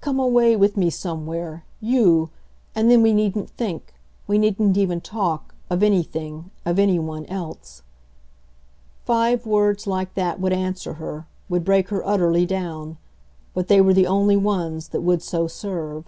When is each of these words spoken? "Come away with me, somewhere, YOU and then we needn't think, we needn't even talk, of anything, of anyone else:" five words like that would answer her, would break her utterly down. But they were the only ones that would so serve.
"Come 0.00 0.18
away 0.18 0.56
with 0.56 0.78
me, 0.78 0.88
somewhere, 0.88 1.66
YOU 1.78 2.30
and 2.74 2.90
then 2.90 3.02
we 3.02 3.12
needn't 3.12 3.50
think, 3.50 3.92
we 4.26 4.38
needn't 4.38 4.78
even 4.78 5.02
talk, 5.02 5.54
of 5.68 5.82
anything, 5.82 6.50
of 6.64 6.78
anyone 6.78 7.26
else:" 7.26 7.82
five 9.04 9.44
words 9.44 9.86
like 9.86 10.14
that 10.14 10.40
would 10.40 10.54
answer 10.54 10.94
her, 10.94 11.26
would 11.50 11.66
break 11.66 11.90
her 11.90 12.02
utterly 12.08 12.46
down. 12.46 12.96
But 13.52 13.68
they 13.68 13.82
were 13.82 13.92
the 13.92 14.06
only 14.06 14.38
ones 14.38 14.88
that 14.88 15.02
would 15.02 15.22
so 15.22 15.46
serve. 15.48 16.06